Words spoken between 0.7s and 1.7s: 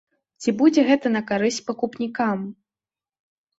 гэта на карысць